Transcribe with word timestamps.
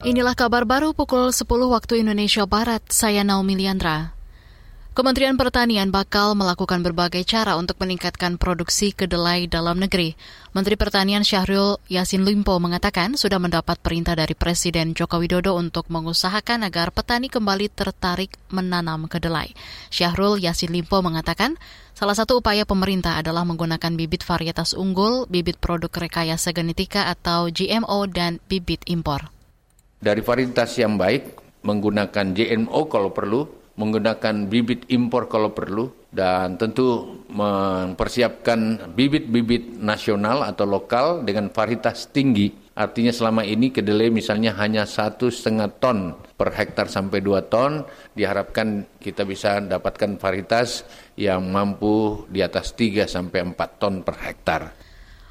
Inilah 0.00 0.32
kabar 0.32 0.64
baru 0.64 0.96
pukul 0.96 1.28
10 1.28 1.44
waktu 1.44 2.00
Indonesia 2.00 2.48
Barat. 2.48 2.80
Saya 2.88 3.20
Naomi 3.20 3.52
Liandra. 3.52 4.16
Kementerian 4.96 5.36
Pertanian 5.36 5.92
bakal 5.92 6.32
melakukan 6.32 6.80
berbagai 6.80 7.20
cara 7.28 7.60
untuk 7.60 7.76
meningkatkan 7.84 8.40
produksi 8.40 8.96
kedelai 8.96 9.44
dalam 9.44 9.76
negeri. 9.76 10.16
Menteri 10.56 10.80
Pertanian 10.80 11.20
Syahrul 11.20 11.76
Yasin 11.92 12.24
Limpo 12.24 12.56
mengatakan 12.56 13.12
sudah 13.12 13.36
mendapat 13.36 13.76
perintah 13.84 14.16
dari 14.16 14.32
Presiden 14.32 14.96
Joko 14.96 15.20
Widodo 15.20 15.52
untuk 15.60 15.92
mengusahakan 15.92 16.64
agar 16.64 16.96
petani 16.96 17.28
kembali 17.28 17.68
tertarik 17.68 18.40
menanam 18.48 19.04
kedelai. 19.04 19.52
Syahrul 19.92 20.40
Yasin 20.40 20.72
Limpo 20.72 21.04
mengatakan 21.04 21.60
salah 21.92 22.16
satu 22.16 22.40
upaya 22.40 22.64
pemerintah 22.64 23.20
adalah 23.20 23.44
menggunakan 23.44 23.92
bibit 24.00 24.24
varietas 24.24 24.72
unggul, 24.72 25.28
bibit 25.28 25.60
produk 25.60 25.92
rekayasa 25.92 26.56
genetika 26.56 27.12
atau 27.12 27.52
GMO, 27.52 28.08
dan 28.08 28.40
bibit 28.48 28.80
impor 28.88 29.28
dari 30.00 30.24
varietas 30.24 30.80
yang 30.80 30.96
baik, 30.96 31.36
menggunakan 31.60 32.32
GMO 32.32 32.88
kalau 32.88 33.12
perlu, 33.12 33.44
menggunakan 33.76 34.48
bibit 34.48 34.88
impor 34.88 35.28
kalau 35.28 35.52
perlu, 35.52 35.92
dan 36.10 36.58
tentu 36.58 37.20
mempersiapkan 37.30 38.90
bibit-bibit 38.96 39.78
nasional 39.78 40.42
atau 40.42 40.66
lokal 40.66 41.22
dengan 41.22 41.52
varietas 41.52 42.10
tinggi. 42.10 42.50
Artinya 42.74 43.12
selama 43.12 43.44
ini 43.44 43.68
kedelai 43.68 44.08
misalnya 44.08 44.56
hanya 44.56 44.88
satu 44.88 45.28
setengah 45.28 45.68
ton 45.78 46.16
per 46.34 46.56
hektar 46.56 46.88
sampai 46.88 47.20
dua 47.20 47.44
ton, 47.44 47.84
diharapkan 48.16 48.88
kita 48.96 49.28
bisa 49.28 49.60
dapatkan 49.60 50.16
varietas 50.16 50.88
yang 51.20 51.44
mampu 51.52 52.24
di 52.32 52.40
atas 52.40 52.72
3 52.72 53.04
sampai 53.04 53.52
4 53.52 53.76
ton 53.76 54.00
per 54.00 54.16
hektar. 54.24 54.79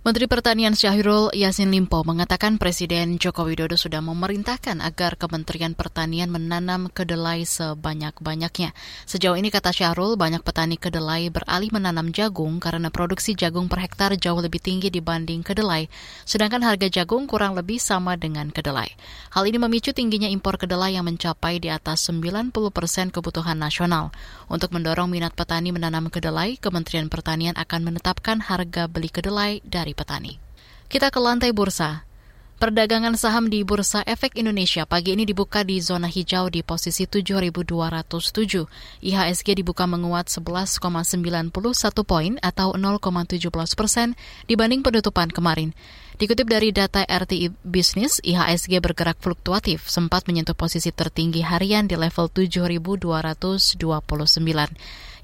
Menteri 0.00 0.32
Pertanian 0.32 0.72
Syahrul 0.72 1.28
Yasin 1.36 1.68
Limpo 1.68 2.00
mengatakan 2.08 2.56
Presiden 2.56 3.20
Joko 3.20 3.44
Widodo 3.44 3.76
sudah 3.76 4.00
memerintahkan 4.00 4.80
agar 4.80 5.20
Kementerian 5.20 5.76
Pertanian 5.76 6.32
menanam 6.32 6.88
kedelai 6.88 7.44
sebanyak-banyaknya. 7.44 8.72
Sejauh 9.04 9.36
ini 9.36 9.52
kata 9.52 9.76
Syahrul, 9.76 10.16
banyak 10.16 10.40
petani 10.40 10.80
kedelai 10.80 11.28
beralih 11.28 11.68
menanam 11.68 12.16
jagung 12.16 12.64
karena 12.64 12.88
produksi 12.88 13.36
jagung 13.36 13.68
per 13.68 13.84
hektar 13.84 14.16
jauh 14.16 14.40
lebih 14.40 14.64
tinggi 14.64 14.88
dibanding 14.88 15.44
kedelai, 15.44 15.92
sedangkan 16.24 16.64
harga 16.64 16.88
jagung 16.88 17.28
kurang 17.28 17.52
lebih 17.52 17.76
sama 17.76 18.16
dengan 18.16 18.48
kedelai. 18.48 18.88
Hal 19.36 19.44
ini 19.52 19.60
memicu 19.60 19.92
tingginya 19.92 20.32
impor 20.32 20.56
kedelai 20.56 20.96
yang 20.96 21.04
mencapai 21.04 21.60
di 21.60 21.68
atas 21.68 22.08
90 22.08 22.48
persen 22.72 23.12
kebutuhan 23.12 23.60
nasional. 23.60 24.16
Untuk 24.48 24.72
mendorong 24.72 25.12
minat 25.12 25.36
petani 25.36 25.76
menanam 25.76 26.08
kedelai, 26.08 26.56
Kementerian 26.56 27.12
Pertanian 27.12 27.52
akan 27.60 27.92
menetapkan 27.92 28.40
harga 28.40 28.88
beli 28.88 29.12
kedelai 29.12 29.60
dari 29.60 29.90
petani. 30.00 30.40
Kita 30.88 31.12
ke 31.12 31.20
lantai 31.20 31.52
bursa. 31.52 32.08
Perdagangan 32.60 33.16
saham 33.16 33.48
di 33.48 33.64
Bursa 33.64 34.04
Efek 34.04 34.36
Indonesia 34.36 34.84
pagi 34.84 35.16
ini 35.16 35.24
dibuka 35.24 35.64
di 35.64 35.80
zona 35.80 36.04
hijau 36.12 36.52
di 36.52 36.60
posisi 36.60 37.08
7.207. 37.08 38.68
IHSG 39.00 39.56
dibuka 39.56 39.88
menguat 39.88 40.28
11,91 40.28 41.48
poin 42.04 42.36
atau 42.44 42.76
0,17 42.76 43.48
persen 43.72 44.12
dibanding 44.44 44.84
penutupan 44.84 45.32
kemarin. 45.32 45.72
Dikutip 46.20 46.52
dari 46.52 46.68
data 46.68 47.00
RTI 47.00 47.48
Business, 47.64 48.20
IHSG 48.20 48.76
bergerak 48.84 49.16
fluktuatif, 49.24 49.88
sempat 49.88 50.28
menyentuh 50.28 50.52
posisi 50.52 50.92
tertinggi 50.92 51.40
harian 51.40 51.88
di 51.88 51.96
level 51.96 52.28
7.229. 52.28 53.00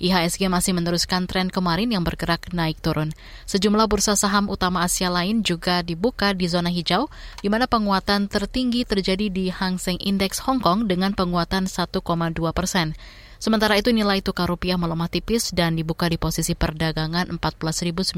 IHSG 0.00 0.48
masih 0.48 0.72
meneruskan 0.72 1.28
tren 1.28 1.52
kemarin 1.52 1.92
yang 1.92 2.00
bergerak 2.00 2.48
naik 2.56 2.80
turun. 2.80 3.12
Sejumlah 3.44 3.84
bursa 3.92 4.16
saham 4.16 4.48
utama 4.48 4.88
Asia 4.88 5.12
lain 5.12 5.44
juga 5.44 5.84
dibuka 5.84 6.32
di 6.32 6.48
zona 6.48 6.72
hijau, 6.72 7.12
di 7.44 7.52
mana 7.52 7.68
penguatan 7.68 8.24
tertinggi 8.24 8.88
terjadi 8.88 9.28
di 9.28 9.52
Hang 9.52 9.76
Seng 9.76 10.00
Index 10.00 10.40
Hong 10.48 10.64
Kong 10.64 10.88
dengan 10.88 11.12
penguatan 11.12 11.68
1,2 11.68 12.00
persen. 12.56 12.96
Sementara 13.36 13.76
itu 13.76 13.92
nilai 13.92 14.24
tukar 14.24 14.48
rupiah 14.48 14.80
melemah 14.80 15.12
tipis 15.12 15.52
dan 15.52 15.76
dibuka 15.76 16.08
di 16.08 16.16
posisi 16.16 16.56
perdagangan 16.56 17.28
14.962 17.36 18.16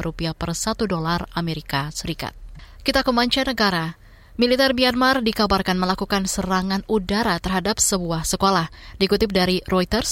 rupiah 0.00 0.32
per 0.32 0.56
satu 0.56 0.88
dolar 0.88 1.28
Amerika 1.36 1.92
Serikat. 1.92 2.32
Kita 2.80 3.04
ke 3.04 3.12
mancanegara. 3.12 3.99
Militer 4.40 4.72
Myanmar 4.72 5.20
dikabarkan 5.20 5.76
melakukan 5.76 6.24
serangan 6.24 6.80
udara 6.88 7.36
terhadap 7.44 7.76
sebuah 7.76 8.24
sekolah. 8.24 8.72
Dikutip 8.96 9.36
dari 9.36 9.60
Reuters, 9.68 10.08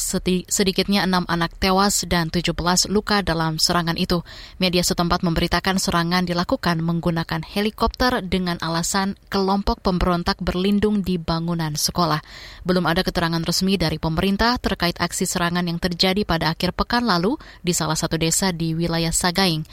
sedikitnya 0.53 1.09
enam 1.09 1.25
anak 1.33 1.57
tewas 1.57 2.05
dan 2.05 2.29
17 2.29 2.53
luka 2.93 3.25
dalam 3.25 3.57
serangan 3.57 3.97
itu. 3.97 4.21
Media 4.61 4.85
setempat 4.85 5.25
memberitakan 5.25 5.81
serangan 5.81 6.29
dilakukan 6.29 6.77
menggunakan 6.77 7.41
helikopter 7.41 8.21
dengan 8.21 8.61
alasan 8.61 9.17
kelompok 9.33 9.81
pemberontak 9.81 10.37
berlindung 10.45 11.01
di 11.01 11.17
bangunan 11.17 11.73
sekolah. 11.73 12.21
Belum 12.69 12.85
ada 12.85 13.01
keterangan 13.01 13.41
resmi 13.41 13.81
dari 13.81 13.97
pemerintah 13.97 14.61
terkait 14.61 15.01
aksi 15.01 15.25
serangan 15.25 15.65
yang 15.65 15.81
terjadi 15.81 16.29
pada 16.29 16.53
akhir 16.53 16.77
pekan 16.77 17.09
lalu 17.09 17.41
di 17.65 17.73
salah 17.73 17.97
satu 17.97 18.21
desa 18.21 18.53
di 18.53 18.77
wilayah 18.77 19.09
Sagaing. 19.09 19.65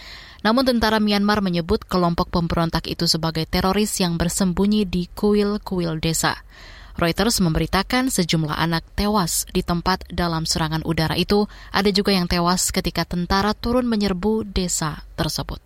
Namun 0.42 0.68
tentara 0.68 1.00
Myanmar 1.00 1.40
menyebut 1.40 1.86
kelompok 1.88 2.34
pemberontak 2.34 2.90
itu 2.90 3.06
sebagai 3.08 3.46
teroris 3.48 3.96
yang 4.02 4.20
bersembunyi 4.20 4.84
di 4.90 5.08
kuil-kuil 5.14 6.02
desa. 6.02 6.42
Reuters 6.96 7.44
memberitakan 7.44 8.08
sejumlah 8.08 8.56
anak 8.56 8.88
tewas 8.96 9.44
di 9.52 9.60
tempat 9.60 10.08
dalam 10.08 10.48
serangan 10.48 10.80
udara 10.88 11.20
itu. 11.20 11.44
Ada 11.76 11.92
juga 11.92 12.16
yang 12.16 12.28
tewas 12.28 12.72
ketika 12.72 13.04
tentara 13.04 13.52
turun 13.52 13.84
menyerbu 13.84 14.48
desa 14.48 15.04
tersebut. 15.20 15.60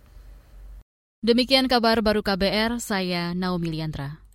Demikian 1.22 1.70
kabar 1.70 2.02
baru 2.02 2.26
KBR, 2.26 2.82
saya 2.82 3.36
Naomi 3.36 3.70
Liandra. 3.70 4.29